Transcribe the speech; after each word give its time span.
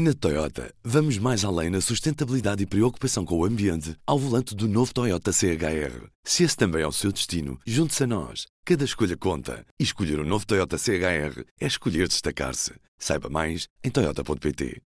Na 0.00 0.14
Toyota, 0.14 0.72
vamos 0.84 1.18
mais 1.18 1.44
além 1.44 1.70
na 1.70 1.80
sustentabilidade 1.80 2.62
e 2.62 2.66
preocupação 2.66 3.24
com 3.24 3.36
o 3.36 3.44
ambiente 3.44 3.96
ao 4.06 4.16
volante 4.16 4.54
do 4.54 4.68
novo 4.68 4.94
Toyota 4.94 5.32
CHR. 5.32 6.06
Se 6.22 6.44
esse 6.44 6.56
também 6.56 6.82
é 6.82 6.86
o 6.86 6.92
seu 6.92 7.10
destino, 7.10 7.58
junte-se 7.66 8.04
a 8.04 8.06
nós. 8.06 8.46
Cada 8.64 8.84
escolha 8.84 9.16
conta. 9.16 9.66
E 9.76 9.82
escolher 9.82 10.20
o 10.20 10.22
um 10.22 10.28
novo 10.28 10.46
Toyota 10.46 10.78
CHR 10.78 11.42
é 11.60 11.66
escolher 11.66 12.06
destacar-se. 12.06 12.74
Saiba 12.96 13.28
mais 13.28 13.66
em 13.82 13.90
Toyota.pt. 13.90 14.80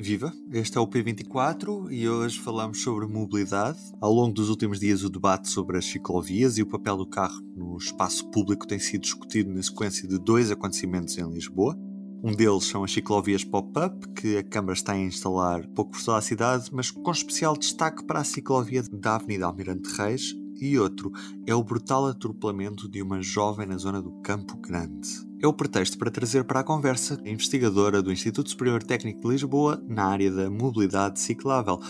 Viva! 0.00 0.32
Este 0.50 0.78
é 0.78 0.80
o 0.80 0.88
P24 0.88 1.92
e 1.92 2.08
hoje 2.08 2.40
falamos 2.40 2.82
sobre 2.82 3.06
mobilidade. 3.06 3.78
Ao 4.00 4.10
longo 4.10 4.32
dos 4.32 4.48
últimos 4.48 4.80
dias, 4.80 5.04
o 5.04 5.10
debate 5.10 5.50
sobre 5.50 5.76
as 5.76 5.84
ciclovias 5.84 6.56
e 6.56 6.62
o 6.62 6.66
papel 6.66 6.96
do 6.96 7.06
carro 7.06 7.42
no 7.54 7.76
espaço 7.76 8.26
público 8.30 8.66
tem 8.66 8.78
sido 8.78 9.02
discutido 9.02 9.52
na 9.52 9.62
sequência 9.62 10.08
de 10.08 10.18
dois 10.18 10.50
acontecimentos 10.50 11.18
em 11.18 11.30
Lisboa. 11.30 11.76
Um 12.24 12.32
deles 12.32 12.66
são 12.66 12.84
as 12.84 12.92
ciclovias 12.92 13.42
pop-up, 13.42 14.08
que 14.10 14.36
a 14.36 14.44
Câmara 14.44 14.74
está 14.74 14.92
a 14.92 14.98
instalar 14.98 15.66
pouco 15.74 15.90
por 15.90 16.04
toda 16.04 16.18
a 16.18 16.22
cidade, 16.22 16.70
mas 16.72 16.88
com 16.88 17.10
especial 17.10 17.56
destaque 17.56 18.04
para 18.04 18.20
a 18.20 18.24
ciclovia 18.24 18.80
da 18.92 19.16
Avenida 19.16 19.46
Almirante 19.46 19.90
Reis, 19.96 20.32
e 20.60 20.78
outro 20.78 21.10
é 21.44 21.52
o 21.52 21.64
brutal 21.64 22.06
atropelamento 22.06 22.88
de 22.88 23.02
uma 23.02 23.20
jovem 23.20 23.66
na 23.66 23.76
zona 23.76 24.00
do 24.00 24.12
Campo 24.22 24.56
Grande. 24.58 25.08
É 25.40 25.48
o 25.48 25.52
pretexto 25.52 25.98
para 25.98 26.12
trazer 26.12 26.44
para 26.44 26.60
a 26.60 26.64
conversa 26.64 27.20
a 27.24 27.28
investigadora 27.28 28.00
do 28.00 28.12
Instituto 28.12 28.50
Superior 28.50 28.84
Técnico 28.84 29.22
de 29.22 29.28
Lisboa 29.28 29.82
na 29.88 30.04
área 30.04 30.30
da 30.30 30.48
mobilidade 30.48 31.18
ciclável, 31.18 31.80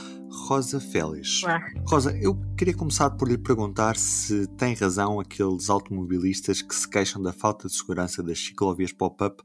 Rosa 0.47 0.81
Félix. 0.81 1.43
Olá. 1.43 1.61
Rosa, 1.87 2.17
eu 2.17 2.41
queria 2.57 2.75
começar 2.75 3.11
por 3.11 3.29
lhe 3.29 3.37
perguntar 3.37 3.99
se 3.99 4.47
tem 4.57 4.75
razão 4.75 5.21
aqueles 5.21 5.69
automobilistas 5.69 6.63
que 6.63 6.75
se 6.75 6.89
queixam 6.89 7.21
da 7.21 7.35
falta 7.35 7.69
de 7.69 7.75
segurança 7.75 8.23
das 8.23 8.39
ciclovias 8.39 8.93
pop-up 8.93 9.43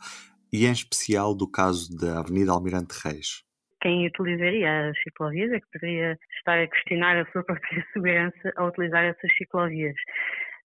e 0.51 0.65
em 0.65 0.71
especial 0.71 1.35
do 1.35 1.49
caso 1.49 1.95
da 1.97 2.19
Avenida 2.19 2.51
Almirante 2.51 2.95
Reis? 3.03 3.43
Quem 3.81 4.07
utilizaria 4.07 4.89
as 4.89 5.01
ciclovias 5.03 5.51
é 5.51 5.59
que 5.59 5.67
poderia 5.71 6.17
estar 6.37 6.59
a 6.59 6.67
questionar 6.67 7.17
a 7.17 7.31
sua 7.31 7.43
própria 7.45 7.85
segurança 7.93 8.53
ao 8.55 8.69
utilizar 8.69 9.03
essas 9.03 9.33
ciclovias. 9.37 9.95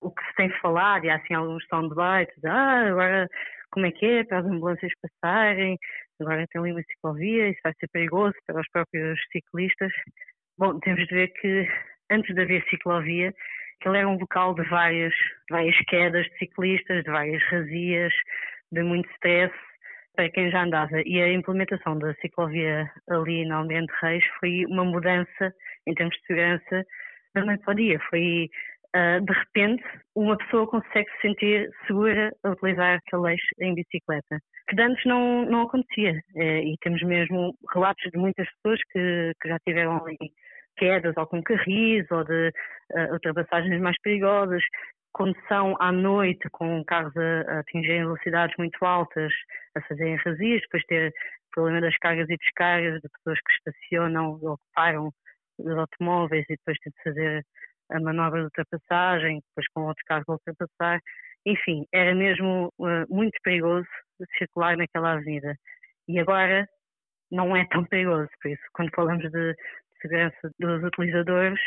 O 0.00 0.10
que 0.10 0.25
se 0.25 0.34
tem 0.36 0.50
falado, 0.60 1.05
e 1.05 1.10
há 1.10 1.16
assim 1.16 1.34
alguns 1.34 1.64
debate, 1.88 2.33
de, 2.41 2.48
ah, 2.48 2.88
agora 2.88 3.28
como 3.70 3.86
é 3.86 3.92
que 3.92 4.05
é 4.05 4.25
para 4.25 4.41
as 4.41 4.47
ambulâncias 4.47 4.92
passarem, 5.00 5.78
agora 6.20 6.47
tem 6.48 6.60
ali 6.60 6.72
uma 6.72 6.83
ciclovia, 6.83 7.48
isso 7.48 7.60
vai 7.64 7.72
ser 7.78 7.88
perigoso 7.88 8.34
para 8.47 8.60
os 8.60 8.69
próprios 8.70 9.19
ciclistas. 9.30 9.92
Bom, 10.58 10.78
temos 10.80 11.06
de 11.06 11.14
ver 11.14 11.28
que 11.28 11.69
antes 12.10 12.34
de 12.34 12.41
haver 12.41 12.64
ciclovia, 12.69 13.34
ele 13.84 13.98
era 13.98 14.08
um 14.08 14.19
local 14.19 14.55
de 14.55 14.62
várias, 14.69 15.12
várias 15.50 15.77
quedas 15.88 16.27
de 16.27 16.38
ciclistas, 16.38 17.03
de 17.03 17.10
várias 17.10 17.42
razias, 17.44 18.12
de 18.70 18.83
muito 18.83 19.10
stress, 19.14 19.53
para 20.14 20.30
quem 20.30 20.50
já 20.50 20.64
andava. 20.64 21.00
E 21.05 21.20
a 21.20 21.32
implementação 21.32 21.98
da 21.98 22.14
ciclovia 22.14 22.91
ali 23.08 23.46
na 23.46 23.56
Almirante 23.56 23.92
Reis 24.00 24.24
foi 24.38 24.64
uma 24.66 24.84
mudança 24.84 25.52
em 25.86 25.94
termos 25.94 26.14
de 26.16 26.27
segurança 26.27 26.84
da 27.34 27.44
noite 27.44 27.64
para 27.64 27.72
o 27.72 27.77
dia. 27.77 27.98
Foi, 28.10 28.48
uh, 28.94 29.24
de 29.24 29.32
repente, 29.32 29.82
uma 30.14 30.36
pessoa 30.36 30.66
consegue 30.66 31.10
se 31.12 31.28
sentir 31.28 31.70
segura 31.86 32.32
a 32.44 32.50
utilizar 32.50 32.98
aquele 32.98 33.32
eixo 33.32 33.48
em 33.60 33.74
bicicleta, 33.74 34.38
que 34.69 34.80
antes 34.80 35.04
não, 35.04 35.44
não 35.46 35.62
acontecia. 35.62 36.20
Uh, 36.34 36.62
e 36.64 36.76
temos 36.82 37.02
mesmo 37.02 37.54
relatos 37.72 38.10
de 38.12 38.19
muitas 38.19 38.47
pessoas 38.56 38.80
que, 38.92 39.32
que 39.41 39.48
já 39.48 39.58
tiveram 39.66 40.04
ali 40.04 40.16
quedas 40.76 41.14
ou 41.16 41.26
com 41.26 41.42
carris 41.42 42.10
ou 42.10 42.24
de 42.24 42.48
uh, 42.92 43.12
ultrapassagens 43.12 43.80
mais 43.80 43.97
perigosas 44.02 44.62
condução 45.12 45.77
à 45.80 45.92
noite 45.92 46.48
com 46.50 46.84
carros 46.84 47.14
a, 47.16 47.60
atingirem 47.60 48.05
velocidades 48.05 48.55
muito 48.58 48.84
altas, 48.84 49.32
a 49.74 49.80
fazerem 49.82 50.16
razias, 50.16 50.60
depois 50.62 50.84
ter 50.84 51.12
problema 51.52 51.80
das 51.80 51.96
cargas 51.98 52.28
e 52.30 52.36
descargas, 52.36 53.00
de 53.00 53.08
pessoas 53.08 53.38
que 53.41 53.52
estacionam 53.52 54.38
ou 54.42 54.56
que 54.56 54.64
param 54.74 55.12
os 55.58 55.78
automóveis 55.78 56.44
e 56.48 56.56
depois 56.56 56.78
têm 56.78 56.92
de 56.92 57.02
fazer 57.02 57.46
a 57.91 58.00
manobra 58.00 58.41
de 58.41 58.44
ultrapassagem, 58.46 59.41
depois 59.48 59.66
com 59.74 59.82
outros 59.82 60.04
carros 60.06 60.28
a 60.28 60.32
ultrapassar. 60.32 61.00
Enfim, 61.44 61.84
era 61.92 62.14
mesmo 62.14 62.72
uh, 62.78 63.06
muito 63.14 63.38
perigoso 63.42 63.88
circular 64.38 64.76
naquela 64.76 65.12
avenida. 65.14 65.54
E 66.08 66.19
agora 66.19 66.66
não 67.31 67.56
é 67.56 67.66
tão 67.66 67.84
perigoso, 67.84 68.28
por 68.41 68.50
isso, 68.50 68.62
quando 68.72 68.91
falamos 68.94 69.31
de 69.31 69.54
segurança 70.00 70.50
dos 70.58 70.82
utilizadores, 70.84 71.60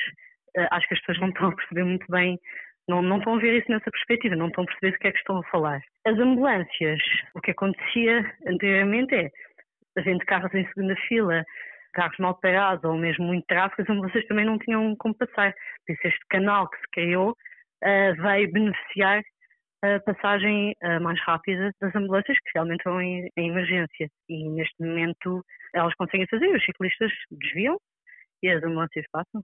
uh, 0.57 0.67
acho 0.71 0.87
que 0.87 0.93
as 0.95 0.99
pessoas 1.01 1.19
não 1.19 1.29
estão 1.29 1.49
a 1.49 1.55
perceber 1.55 1.83
muito 1.83 2.05
bem 2.09 2.39
não, 2.87 3.01
não 3.01 3.17
estão 3.17 3.35
a 3.35 3.39
ver 3.39 3.57
isso 3.57 3.71
nessa 3.71 3.89
perspectiva, 3.89 4.35
não 4.35 4.47
estão 4.47 4.63
a 4.63 4.67
perceber 4.67 4.91
do 4.91 4.99
que 4.99 5.07
é 5.07 5.11
que 5.11 5.17
estão 5.17 5.37
a 5.39 5.43
falar. 5.43 5.81
As 6.05 6.17
ambulâncias, 6.17 7.01
o 7.33 7.41
que 7.41 7.51
acontecia 7.51 8.31
anteriormente 8.47 9.15
é, 9.15 9.31
havendo 9.97 10.25
carros 10.25 10.53
em 10.53 10.67
segunda 10.67 10.95
fila, 11.07 11.43
carros 11.93 12.17
mal 12.19 12.39
parados 12.39 12.83
ou 12.83 12.95
mesmo 12.95 13.25
muito 13.25 13.45
tráfego, 13.47 13.81
as 13.81 13.89
ambulâncias 13.89 14.25
também 14.27 14.45
não 14.45 14.59
tinham 14.59 14.95
como 14.97 15.15
passar. 15.15 15.53
Por 15.85 15.93
isso 15.93 16.07
este 16.07 16.25
canal 16.29 16.69
que 16.69 16.77
se 16.77 16.87
criou 16.91 17.31
uh, 17.31 18.21
veio 18.21 18.51
beneficiar 18.51 19.23
a 19.83 19.99
passagem 19.99 20.73
uh, 20.83 21.01
mais 21.01 21.19
rápida 21.21 21.71
das 21.81 21.95
ambulâncias 21.95 22.37
que 22.37 22.51
realmente 22.53 22.83
vão 22.83 23.01
em, 23.01 23.29
em, 23.37 23.49
emergência. 23.49 24.09
E 24.29 24.49
neste 24.49 24.75
momento 24.79 25.43
elas 25.73 25.93
conseguem 25.95 26.27
fazer, 26.27 26.47
os 26.47 26.63
ciclistas 26.63 27.11
desviam 27.31 27.79
e 28.43 28.49
as 28.49 28.63
ambulâncias 28.63 29.05
passam. 29.11 29.41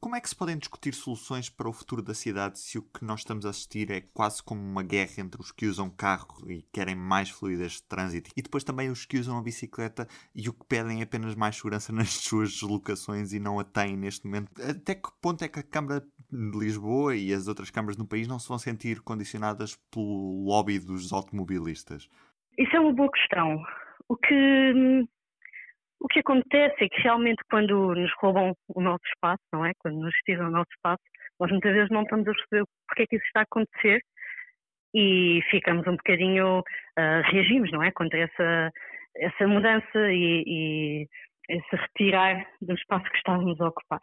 Como 0.00 0.14
é 0.14 0.20
que 0.20 0.28
se 0.28 0.36
podem 0.36 0.56
discutir 0.56 0.94
soluções 0.94 1.50
para 1.50 1.68
o 1.68 1.72
futuro 1.72 2.00
da 2.00 2.14
cidade 2.14 2.60
se 2.60 2.78
o 2.78 2.82
que 2.82 3.04
nós 3.04 3.20
estamos 3.20 3.44
a 3.44 3.50
assistir 3.50 3.90
é 3.90 4.00
quase 4.00 4.40
como 4.40 4.60
uma 4.60 4.82
guerra 4.84 5.14
entre 5.18 5.40
os 5.40 5.50
que 5.50 5.66
usam 5.66 5.90
carro 5.90 6.48
e 6.48 6.62
querem 6.72 6.94
mais 6.94 7.30
fluidez 7.30 7.72
de 7.72 7.82
trânsito 7.82 8.30
e 8.36 8.40
depois 8.40 8.62
também 8.62 8.90
os 8.90 9.04
que 9.04 9.18
usam 9.18 9.36
a 9.36 9.42
bicicleta 9.42 10.06
e 10.32 10.48
o 10.48 10.52
que 10.52 10.64
pedem 10.66 11.02
apenas 11.02 11.34
mais 11.34 11.56
segurança 11.56 11.90
nas 11.92 12.10
suas 12.10 12.52
deslocações 12.52 13.32
e 13.32 13.40
não 13.40 13.58
a 13.58 13.64
têm 13.64 13.96
neste 13.96 14.24
momento? 14.24 14.52
Até 14.62 14.94
que 14.94 15.08
ponto 15.20 15.42
é 15.42 15.48
que 15.48 15.58
a 15.58 15.64
Câmara 15.64 16.00
de 16.30 16.58
Lisboa 16.58 17.16
e 17.16 17.32
as 17.34 17.48
outras 17.48 17.68
câmaras 17.68 17.96
no 17.96 18.06
país 18.06 18.28
não 18.28 18.38
se 18.38 18.48
vão 18.48 18.58
sentir 18.58 19.00
condicionadas 19.00 19.74
pelo 19.90 20.44
lobby 20.44 20.78
dos 20.78 21.12
automobilistas? 21.12 22.08
Isso 22.56 22.76
é 22.76 22.78
uma 22.78 22.92
boa 22.92 23.10
questão. 23.10 23.60
O 24.08 24.16
que 24.16 24.72
hum, 24.76 25.08
o 26.00 26.08
que 26.08 26.20
acontece 26.20 26.84
é 26.84 26.88
que 26.88 27.00
realmente 27.02 27.42
quando 27.50 27.94
nos 27.94 28.12
roubam 28.20 28.54
o 28.68 28.80
nosso 28.80 29.04
espaço, 29.14 29.42
não 29.52 29.64
é? 29.64 29.72
Quando 29.78 29.98
nos 29.98 30.14
tiram 30.24 30.48
o 30.48 30.50
nosso 30.50 30.70
espaço, 30.70 31.02
nós 31.40 31.50
muitas 31.50 31.72
vezes 31.72 31.90
não 31.90 32.02
estamos 32.02 32.26
a 32.28 32.32
perceber 32.32 32.64
porque 32.86 33.02
é 33.02 33.06
que 33.06 33.16
isso 33.16 33.26
está 33.26 33.40
a 33.40 33.42
acontecer 33.42 34.00
e 34.94 35.40
ficamos 35.50 35.86
um 35.86 35.96
bocadinho, 35.96 36.60
uh, 36.60 37.22
reagimos, 37.30 37.70
não 37.72 37.82
é? 37.82 37.90
Contra 37.92 38.18
essa, 38.20 38.70
essa 39.16 39.46
mudança 39.46 40.12
e, 40.12 40.44
e 40.46 41.08
esse 41.48 41.76
retirar 41.76 42.46
do 42.62 42.74
espaço 42.74 43.10
que 43.10 43.16
estávamos 43.16 43.60
a 43.60 43.68
ocupar. 43.68 44.00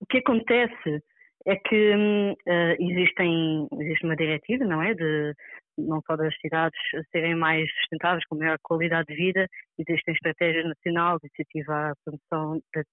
O 0.00 0.06
que 0.06 0.18
acontece 0.18 1.02
é 1.46 1.56
que 1.56 1.94
uh, 1.94 2.76
existem, 2.78 3.68
existe 3.80 4.04
uma 4.04 4.16
diretiva, 4.16 4.64
não 4.64 4.82
é? 4.82 4.94
De 4.94 5.34
não 5.76 6.00
só 6.06 6.16
das 6.16 6.34
cidades 6.40 6.78
serem 7.10 7.34
mais 7.34 7.68
sustentáveis, 7.80 8.24
com 8.26 8.36
maior 8.36 8.58
qualidade 8.62 9.06
de 9.08 9.16
vida, 9.16 9.48
existem 9.78 10.14
estratégias 10.14 10.64
nacionais 10.66 11.18
de 11.20 11.28
incentivo 11.28 11.72
à 11.72 11.92
promoção, 12.04 12.60
de, 12.74 12.84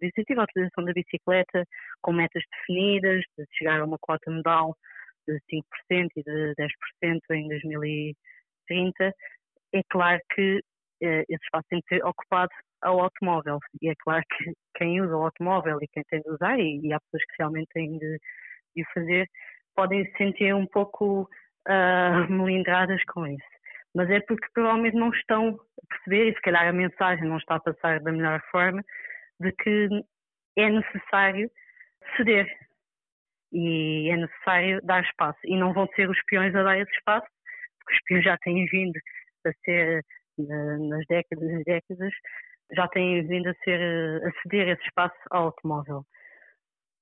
de, 0.00 0.08
incentivo 0.08 0.40
à 0.40 0.44
utilização 0.44 0.84
da 0.84 0.92
bicicleta, 0.92 1.64
com 2.02 2.12
metas 2.12 2.42
definidas, 2.52 3.24
de 3.38 3.44
chegar 3.56 3.80
a 3.80 3.84
uma 3.84 3.98
cota 4.00 4.30
modal 4.30 4.76
de 5.26 5.38
5% 5.50 6.08
e 6.16 6.22
de 6.22 6.54
10% 6.54 7.20
em 7.32 7.48
2030. 7.48 9.14
É 9.72 9.80
claro 9.88 10.20
que 10.34 10.60
eh, 11.02 11.24
esse 11.28 11.44
espaço 11.44 11.66
tem 11.70 11.80
que 11.82 11.96
ser 11.96 12.04
ocupado 12.04 12.50
ao 12.82 13.00
automóvel. 13.00 13.58
E 13.80 13.88
é 13.90 13.94
claro 14.02 14.22
que 14.36 14.52
quem 14.76 15.00
usa 15.00 15.16
o 15.16 15.24
automóvel 15.24 15.78
e 15.80 15.88
quem 15.88 16.02
tem 16.08 16.20
de 16.20 16.30
usar, 16.30 16.58
e, 16.58 16.80
e 16.82 16.92
há 16.92 17.00
pessoas 17.00 17.24
que 17.24 17.34
realmente 17.38 17.68
têm 17.72 17.98
de, 17.98 18.18
de 18.76 18.82
o 18.82 18.86
fazer, 18.94 19.26
podem 19.74 20.04
se 20.04 20.16
sentir 20.16 20.54
um 20.54 20.66
pouco 20.66 21.28
uh, 21.68 22.30
melindradas 22.32 23.02
com 23.04 23.26
isso. 23.26 23.44
Mas 23.94 24.08
é 24.10 24.20
porque 24.20 24.46
provavelmente 24.54 24.96
não 24.96 25.10
estão 25.10 25.48
a 25.50 25.94
perceber, 25.94 26.30
e 26.30 26.34
se 26.34 26.40
calhar 26.42 26.68
a 26.68 26.72
mensagem 26.72 27.28
não 27.28 27.38
está 27.38 27.56
a 27.56 27.60
passar 27.60 28.00
da 28.00 28.12
melhor 28.12 28.40
forma, 28.50 28.82
de 29.40 29.52
que 29.52 29.88
é 30.56 30.70
necessário 30.70 31.50
ceder 32.16 32.46
e 33.52 34.10
é 34.10 34.16
necessário 34.16 34.80
dar 34.82 35.02
espaço. 35.02 35.38
E 35.44 35.56
não 35.56 35.72
vão 35.72 35.88
ser 35.96 36.08
os 36.08 36.22
peões 36.26 36.54
a 36.54 36.62
dar 36.62 36.78
esse 36.78 36.92
espaço, 36.92 37.26
porque 37.78 37.94
os 37.94 38.00
peões 38.04 38.24
já 38.24 38.38
têm 38.38 38.66
vindo 38.66 38.98
a 39.46 39.52
ser, 39.64 40.04
nas 40.38 41.04
décadas 41.06 41.50
e 41.50 41.64
décadas, 41.64 42.12
já 42.72 42.86
têm 42.88 43.26
vindo 43.26 43.48
a 43.48 43.54
ser 43.64 43.80
a 44.24 44.42
ceder 44.42 44.68
esse 44.68 44.82
espaço 44.84 45.16
ao 45.30 45.46
automóvel. 45.46 46.04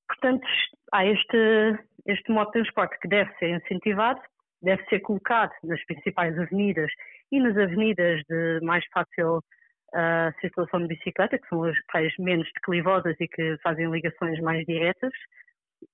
Portanto, 0.08 0.46
há 0.92 1.04
este, 1.04 1.78
este 2.06 2.32
modo 2.32 2.46
de 2.46 2.52
transporte 2.52 2.98
que 3.00 3.08
deve 3.08 3.30
ser 3.34 3.50
incentivado, 3.50 4.20
deve 4.62 4.84
ser 4.86 5.00
colocado 5.00 5.52
nas 5.64 5.84
principais 5.84 6.38
avenidas 6.38 6.90
e 7.30 7.40
nas 7.40 7.56
avenidas 7.56 8.22
de 8.28 8.60
mais 8.62 8.84
fácil 8.92 9.38
uh, 9.38 10.40
circulação 10.40 10.80
de 10.80 10.88
bicicleta, 10.88 11.38
que 11.38 11.48
são 11.48 11.64
as 11.64 11.76
tais 11.92 12.12
menos 12.18 12.48
declivosas 12.54 13.16
e 13.20 13.28
que 13.28 13.56
fazem 13.62 13.90
ligações 13.90 14.40
mais 14.40 14.64
diretas 14.66 15.12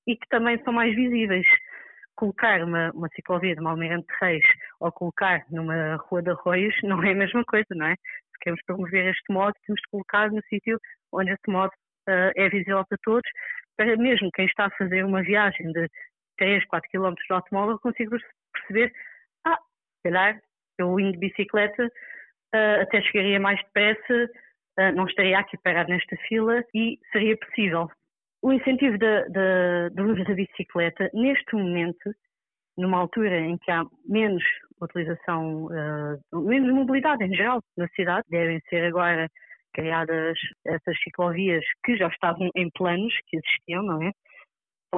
e 0.06 0.16
que 0.16 0.28
também 0.28 0.62
são 0.64 0.72
mais 0.72 0.94
visíveis. 0.94 1.46
Colocar 2.16 2.62
uma, 2.62 2.92
uma 2.92 3.08
ciclovia 3.08 3.56
de 3.56 3.60
Malmeirante 3.60 4.06
Reis 4.20 4.44
ou 4.78 4.92
colocar 4.92 5.44
numa 5.50 5.96
rua 5.96 6.22
de 6.22 6.30
arroios 6.30 6.74
não 6.84 7.02
é 7.02 7.10
a 7.10 7.14
mesma 7.14 7.44
coisa, 7.44 7.66
não 7.70 7.86
é? 7.86 7.96
queremos 8.44 8.62
promover 8.66 9.06
este 9.06 9.32
modo, 9.32 9.54
temos 9.66 9.80
de 9.80 9.90
colocar 9.90 10.30
no 10.30 10.42
sítio 10.48 10.78
onde 11.12 11.32
este 11.32 11.50
modo 11.50 11.72
uh, 12.08 12.30
é 12.36 12.48
visível 12.48 12.84
para 12.86 12.98
todos, 13.02 13.28
para 13.76 13.96
mesmo 13.96 14.30
quem 14.34 14.46
está 14.46 14.66
a 14.66 14.76
fazer 14.76 15.04
uma 15.04 15.22
viagem 15.22 15.72
de 15.72 15.88
3, 16.38 16.64
4 16.66 16.90
km 16.90 17.14
de 17.14 17.32
automóvel 17.32 17.78
consiga 17.78 18.16
perceber, 18.52 18.92
ah, 19.46 19.58
se 19.58 20.02
calhar 20.04 20.40
eu 20.78 20.98
indo 20.98 21.12
de 21.12 21.18
bicicleta 21.18 21.86
uh, 21.86 22.82
até 22.82 23.00
chegaria 23.02 23.38
mais 23.40 23.60
depressa, 23.62 24.30
uh, 24.78 24.92
não 24.94 25.06
estaria 25.06 25.38
aqui 25.38 25.56
parado 25.58 25.90
nesta 25.90 26.16
fila 26.28 26.62
e 26.74 26.98
seria 27.12 27.36
possível. 27.36 27.88
O 28.42 28.52
incentivo 28.52 28.98
do 28.98 30.04
uso 30.04 30.24
da 30.24 30.34
bicicleta, 30.34 31.10
neste 31.14 31.54
momento, 31.54 32.14
numa 32.76 32.98
altura 32.98 33.40
em 33.40 33.56
que 33.56 33.70
há 33.70 33.84
menos 34.06 34.42
utilização, 34.80 35.66
uh, 35.66 36.40
menos 36.40 36.72
mobilidade 36.74 37.24
em 37.24 37.34
geral 37.34 37.60
na 37.76 37.88
cidade, 37.88 38.24
devem 38.28 38.60
ser 38.68 38.84
agora 38.84 39.28
criadas 39.72 40.38
essas 40.66 40.96
ciclovias 41.02 41.64
que 41.84 41.96
já 41.96 42.08
estavam 42.08 42.50
em 42.54 42.70
planos, 42.70 43.12
que 43.26 43.36
existiam, 43.36 43.82
não 43.82 44.02
é? 44.02 44.12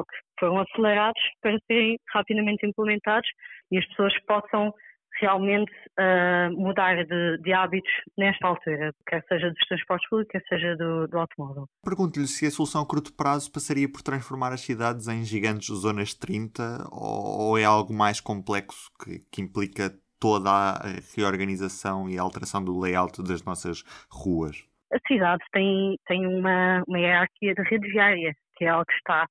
Que 0.04 0.40
foram 0.40 0.60
acelerados 0.60 1.20
para 1.40 1.58
serem 1.66 1.98
rapidamente 2.12 2.66
implementados 2.66 3.28
e 3.70 3.78
as 3.78 3.86
pessoas 3.86 4.12
possam 4.26 4.72
realmente 5.20 5.72
uh, 5.98 6.52
mudar 6.52 7.04
de, 7.04 7.38
de, 7.38 7.52
hábitos 7.52 7.90
nesta 8.16 8.46
altura, 8.46 8.92
quer 9.06 9.24
seja 9.28 9.50
dos 9.50 9.66
transportes 9.66 10.08
públicos, 10.08 10.30
quer 10.32 10.42
seja 10.48 10.76
do, 10.76 11.08
do 11.08 11.18
automóvel. 11.18 11.66
Pergunto-lhe 11.82 12.26
se 12.26 12.46
a 12.46 12.50
solução 12.50 12.82
a 12.82 12.86
curto 12.86 13.14
prazo 13.14 13.50
passaria 13.50 13.90
por 13.90 14.02
transformar 14.02 14.52
as 14.52 14.60
cidades 14.60 15.08
em 15.08 15.24
gigantes 15.24 15.68
zonas 15.68 16.14
30 16.14 16.88
ou 16.92 17.58
é 17.58 17.64
algo 17.64 17.92
mais 17.92 18.20
complexo 18.20 18.90
que, 19.02 19.20
que 19.32 19.40
implica 19.40 19.90
toda 20.20 20.50
a 20.50 20.82
reorganização 21.14 22.08
e 22.08 22.18
a 22.18 22.22
alteração 22.22 22.64
do 22.64 22.78
layout 22.78 23.22
das 23.22 23.42
nossas 23.44 23.82
ruas? 24.10 24.64
A 24.92 24.98
cidade 25.06 25.42
tem, 25.52 25.98
tem 26.06 26.26
uma, 26.26 26.82
uma 26.86 26.98
hierarquia 26.98 27.54
de 27.54 27.62
rede 27.62 27.88
viária, 27.88 28.34
que 28.56 28.64
é 28.64 28.68
algo 28.68 28.86
que 28.86 28.94
está 28.94 29.26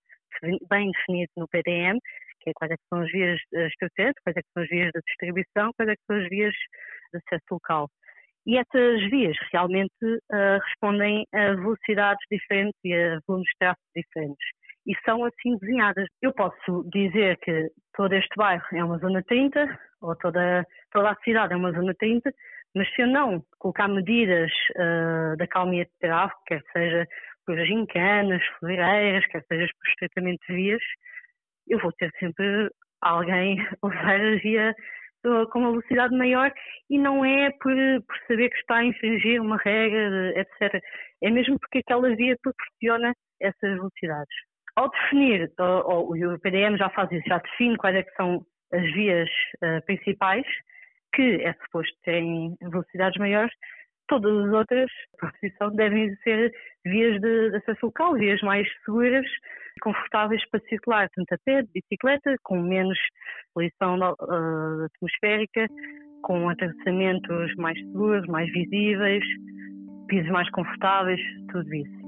bem 0.70 0.92
definido 0.92 1.32
no 1.38 1.48
PDM, 1.48 2.00
que 2.42 2.50
é 2.50 2.54
quais 2.54 2.72
é 2.72 2.76
são 2.90 3.02
as 3.02 3.12
vias 3.12 3.40
estruturantes, 3.52 4.22
quais 4.24 4.38
é 4.38 4.42
são 4.54 4.64
as 4.64 4.70
vias 4.70 4.92
de 4.94 5.02
distribuição, 5.06 5.72
quais 5.76 5.92
é 5.92 5.96
são 6.08 6.16
as 6.18 6.30
vias 6.30 6.54
de 7.12 7.18
acesso 7.18 7.46
local. 7.52 7.90
E 8.46 8.58
essas 8.58 9.10
vias 9.10 9.36
realmente 9.52 10.04
uh, 10.04 10.60
respondem 10.64 11.26
a 11.34 11.56
velocidades 11.56 12.24
diferentes 12.32 12.80
e 12.84 12.94
a 12.94 13.20
volumes 13.28 13.48
de 13.48 13.58
tráfego 13.58 13.88
diferentes. 13.96 14.48
E 14.86 14.94
são 15.04 15.26
assim 15.26 15.58
desenhadas. 15.58 16.08
Eu 16.22 16.32
posso 16.32 16.88
dizer 16.94 17.38
que 17.38 17.72
todo 17.96 18.14
este 18.14 18.36
bairro 18.38 18.64
é 18.72 18.84
uma 18.84 19.00
zona 19.00 19.24
30, 19.24 19.80
ou 20.02 20.16
toda, 20.18 20.64
toda 20.92 21.10
a 21.10 21.16
cidade 21.24 21.54
é 21.54 21.56
uma 21.56 21.72
zona 21.72 21.96
30, 21.98 22.32
mas 22.76 22.88
se 22.94 23.02
eu 23.02 23.08
não 23.08 23.44
colocar 23.58 23.88
medidas 23.88 24.52
uh, 24.76 25.36
da 25.38 25.48
calmia 25.48 25.86
de 25.86 25.92
tráfego, 26.00 26.40
quer 26.46 26.62
seja 26.72 27.08
por 27.46 27.58
gincanas, 27.66 28.42
floreiras, 28.60 29.26
quer 29.28 29.44
seja 29.48 29.68
por 29.80 29.90
estreitamento 29.90 30.46
de 30.48 30.56
vias, 30.56 30.82
eu 31.68 31.80
vou 31.80 31.92
ter 31.94 32.12
sempre 32.20 32.70
alguém 33.02 33.60
a 33.82 33.88
usar 33.88 34.20
a 34.20 34.36
via 34.38 34.76
com 35.52 35.60
uma 35.60 35.72
velocidade 35.72 36.16
maior 36.16 36.54
e 36.90 37.00
não 37.00 37.26
é 37.26 37.50
por, 37.52 37.74
por 38.08 38.18
saber 38.28 38.50
que 38.50 38.58
está 38.58 38.78
a 38.78 38.86
infringir 38.86 39.42
uma 39.42 39.58
regra, 39.58 40.40
etc. 40.40 40.82
É 41.24 41.32
mesmo 41.32 41.60
porque 41.60 41.80
aquela 41.80 42.16
via 42.16 42.38
proporciona 42.42 43.14
essas 43.42 43.74
velocidades. 43.76 44.36
Ao 44.76 44.90
definir, 44.90 45.52
ou, 45.58 46.12
ou, 46.12 46.34
o 46.34 46.40
PDM 46.40 46.78
já 46.78 46.90
faz 46.90 47.12
isso, 47.12 47.28
já 47.28 47.40
define 47.40 47.78
quais 47.78 47.96
é 47.96 48.04
que 48.04 48.16
são 48.16 48.46
as 48.72 48.84
vias 48.94 49.30
uh, 49.64 49.84
principais, 49.86 50.46
que 51.14 51.42
é 51.42 51.54
suposto 51.54 51.96
terem 52.04 52.56
velocidades 52.62 53.18
maiores, 53.18 53.54
todas 54.08 54.48
as 54.48 54.54
outras, 54.54 54.90
posição, 55.20 55.76
devem 55.76 56.16
ser 56.18 56.52
vias 56.86 57.20
de, 57.22 57.50
de 57.52 57.58
acesso 57.58 57.88
local, 57.88 58.14
vias 58.16 58.42
mais 58.42 58.68
seguras, 58.86 59.26
confortáveis 59.82 60.42
para 60.50 60.60
circular, 60.62 61.10
tanto 61.16 61.34
a 61.34 61.38
pé, 61.44 61.62
de 61.64 61.70
bicicleta, 61.74 62.36
com 62.44 62.62
menos 62.62 62.98
poluição 63.54 63.98
uh, 63.98 64.86
atmosférica, 64.86 65.68
com 66.22 66.50
atravessamentos 66.50 67.54
mais 67.56 67.78
seguros, 67.80 68.26
mais 68.28 68.52
visíveis, 68.52 69.24
pisos 70.08 70.32
mais 70.32 70.50
confortáveis, 70.52 71.22
tudo 71.52 71.74
isso. 71.74 72.05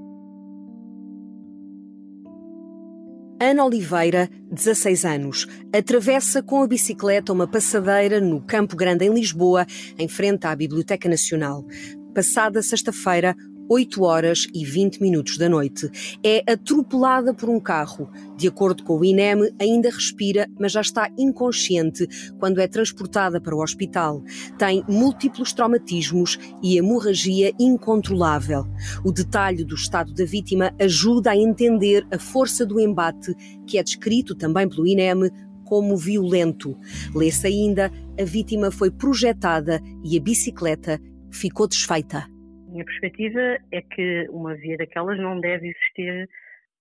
Ana 3.40 3.64
Oliveira, 3.64 4.28
16 4.50 5.04
anos, 5.04 5.46
atravessa 5.72 6.42
com 6.42 6.60
a 6.60 6.66
bicicleta 6.66 7.32
uma 7.32 7.46
passadeira 7.46 8.20
no 8.20 8.40
Campo 8.40 8.74
Grande, 8.74 9.04
em 9.04 9.14
Lisboa, 9.14 9.64
em 9.96 10.08
frente 10.08 10.44
à 10.44 10.56
Biblioteca 10.56 11.08
Nacional. 11.08 11.64
Passada 12.12 12.60
sexta-feira, 12.60 13.36
8 13.68 14.02
horas 14.02 14.46
e 14.54 14.64
20 14.64 15.00
minutos 15.00 15.36
da 15.36 15.48
noite. 15.48 15.90
É 16.24 16.42
atropelada 16.50 17.34
por 17.34 17.50
um 17.50 17.60
carro. 17.60 18.10
De 18.36 18.48
acordo 18.48 18.82
com 18.82 18.98
o 18.98 19.04
INEM, 19.04 19.50
ainda 19.60 19.90
respira, 19.90 20.48
mas 20.58 20.72
já 20.72 20.80
está 20.80 21.10
inconsciente 21.18 22.06
quando 22.38 22.60
é 22.60 22.66
transportada 22.66 23.40
para 23.40 23.54
o 23.54 23.62
hospital. 23.62 24.22
Tem 24.56 24.82
múltiplos 24.88 25.52
traumatismos 25.52 26.38
e 26.62 26.78
hemorragia 26.78 27.52
incontrolável. 27.60 28.66
O 29.04 29.12
detalhe 29.12 29.64
do 29.64 29.74
estado 29.74 30.14
da 30.14 30.24
vítima 30.24 30.72
ajuda 30.80 31.32
a 31.32 31.36
entender 31.36 32.06
a 32.10 32.18
força 32.18 32.64
do 32.64 32.80
embate, 32.80 33.34
que 33.66 33.76
é 33.76 33.82
descrito 33.82 34.34
também 34.34 34.68
pelo 34.68 34.86
INEM 34.86 35.30
como 35.64 35.96
violento. 35.96 36.74
Lê-se 37.14 37.46
ainda, 37.46 37.92
a 38.18 38.24
vítima 38.24 38.70
foi 38.70 38.90
projetada 38.90 39.82
e 40.02 40.16
a 40.16 40.20
bicicleta 40.20 40.98
ficou 41.30 41.68
desfeita 41.68 42.37
minha 42.78 42.84
perspectiva 42.84 43.58
é 43.72 43.82
que 43.82 44.26
uma 44.30 44.54
via 44.54 44.76
daquelas 44.76 45.18
não 45.18 45.40
deve 45.40 45.68
existir 45.68 46.28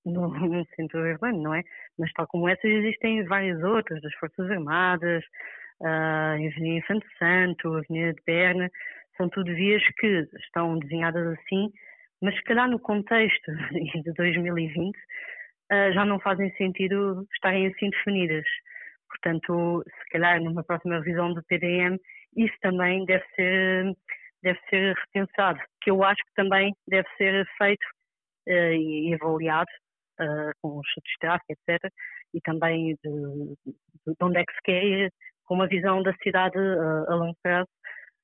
no, 0.06 0.30
no 0.48 0.66
centro 0.76 1.00
urbano, 1.00 1.42
não 1.42 1.56
é? 1.56 1.64
Mas 1.98 2.12
tal 2.14 2.28
como 2.28 2.48
essas 2.48 2.66
existem 2.70 3.24
várias 3.26 3.62
outras, 3.64 4.02
das 4.02 4.14
Forças 4.16 4.50
Armadas, 4.52 5.24
a 5.84 6.34
Avenida 6.34 6.86
Santo 6.88 7.06
Santo, 7.18 7.74
a 7.74 7.80
Avenida 7.80 8.14
de 8.14 8.22
Berna, 8.26 8.70
são 9.16 9.30
tudo 9.30 9.54
vias 9.54 9.84
que 10.00 10.28
estão 10.46 10.78
desenhadas 10.80 11.38
assim, 11.40 11.72
mas 12.22 12.36
se 12.36 12.44
calhar 12.44 12.70
no 12.70 12.80
contexto 12.80 13.52
de 14.04 14.14
2020 14.14 14.96
já 15.94 16.06
não 16.06 16.20
fazem 16.20 16.50
sentido 16.56 17.26
estarem 17.34 17.68
assim 17.68 17.90
definidas. 17.90 18.46
Portanto, 19.10 19.84
se 19.86 20.10
calhar 20.12 20.42
numa 20.42 20.64
próxima 20.64 21.00
revisão 21.00 21.34
do 21.34 21.44
PDM, 21.44 21.98
isso 22.38 22.56
também 22.62 23.04
deve 23.06 23.26
ser 23.36 23.96
deve 24.44 24.60
ser 24.70 24.96
repensado, 24.96 25.60
que 25.82 25.92
eu 25.92 26.04
acho 26.04 26.24
que 26.24 26.34
também 26.36 26.74
deve 26.88 27.08
ser 27.18 27.46
feito 27.58 27.84
uh, 28.48 28.74
e 28.74 29.14
avaliado 29.14 29.70
uh, 30.20 30.52
com 30.62 30.80
os 30.80 30.88
estudos 30.88 31.40
etc. 31.50 31.92
E 32.34 32.42
também 32.42 32.96
de, 33.04 33.56
de, 33.66 34.16
onde 34.22 34.40
é 34.40 34.44
que 34.44 34.54
se 34.54 34.62
quer 34.64 34.84
ir 34.84 35.12
com 35.46 35.56
uma 35.56 35.68
visão 35.68 36.04
da 36.04 36.14
cidade 36.24 36.58
uh, 36.58 37.12
a 37.12 37.16
longo 37.16 37.38
prazo 37.42 37.70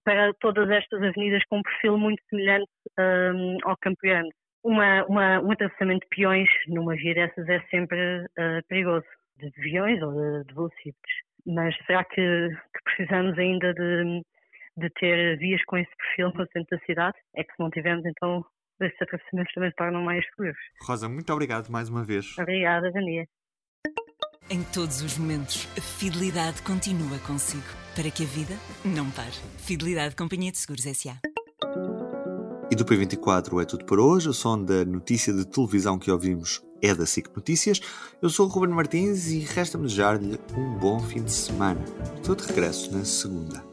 para 0.03 0.33
todas 0.41 0.69
estas 0.69 1.01
avenidas 1.01 1.43
com 1.49 1.59
um 1.59 1.63
perfil 1.63 1.97
muito 1.97 2.21
semelhante 2.29 2.69
um, 2.99 3.57
ao 3.63 3.77
Grande. 4.03 4.33
Uma, 4.61 5.05
uma, 5.05 5.39
um 5.39 5.51
atravessamento 5.51 6.05
de 6.09 6.15
peões 6.15 6.49
numa 6.67 6.93
via 6.95 7.13
dessas 7.13 7.47
é 7.47 7.61
sempre 7.69 8.25
perigoso, 8.67 9.05
de 9.37 9.49
peões 9.51 10.01
ou 10.01 10.11
de, 10.11 10.45
de 10.45 10.53
velocípedes. 10.53 11.15
Mas 11.45 11.75
será 11.85 12.03
que, 12.03 12.15
que 12.49 12.83
precisamos 12.83 13.37
ainda 13.37 13.73
de 13.73 14.23
de 14.77 14.89
ter 14.91 15.37
vias 15.37 15.63
com 15.65 15.77
esse 15.77 15.91
perfil 15.95 16.31
no 16.33 16.47
centro 16.51 16.77
da 16.77 16.85
cidade, 16.85 17.17
é 17.35 17.43
que 17.43 17.51
se 17.53 17.59
não 17.59 17.69
tivermos, 17.69 18.05
então 18.05 18.45
esses 18.81 19.01
atravessamentos 19.01 19.53
também 19.53 19.69
se 19.69 19.75
tornam 19.75 20.01
mais 20.03 20.25
seguros. 20.29 20.57
Rosa, 20.81 21.07
muito 21.07 21.31
obrigado 21.31 21.69
mais 21.69 21.89
uma 21.89 22.03
vez. 22.03 22.37
Obrigada, 22.37 22.91
Dania. 22.91 23.25
Em 24.49 24.61
todos 24.73 25.01
os 25.01 25.17
momentos, 25.17 25.67
a 25.77 25.81
fidelidade 25.81 26.61
continua 26.63 27.17
consigo, 27.19 27.63
para 27.95 28.11
que 28.11 28.23
a 28.23 28.27
vida 28.27 28.53
não 28.83 29.09
pare. 29.11 29.31
Fidelidade 29.57 30.15
Companhia 30.15 30.51
de 30.51 30.57
Seguros 30.57 30.85
S.A. 30.85 31.17
E 32.69 32.75
do 32.75 32.83
P24 32.83 33.61
é 33.61 33.65
tudo 33.65 33.85
por 33.85 33.99
hoje. 33.99 34.27
O 34.27 34.33
som 34.33 34.63
da 34.63 34.83
notícia 34.83 35.31
de 35.31 35.47
televisão 35.47 35.97
que 35.97 36.11
ouvimos 36.11 36.61
é 36.81 36.93
da 36.93 37.05
SIC 37.05 37.33
Notícias. 37.35 37.79
Eu 38.21 38.29
sou 38.29 38.47
o 38.47 38.49
Ruben 38.49 38.75
Martins 38.75 39.31
e 39.31 39.39
resta-me 39.39 39.85
desejar-lhe 39.85 40.37
um 40.57 40.77
bom 40.77 40.99
fim 40.99 41.23
de 41.23 41.31
semana. 41.31 41.81
Estou 42.15 42.35
de 42.35 42.45
regresso 42.45 42.91
na 42.95 43.05
segunda 43.05 43.72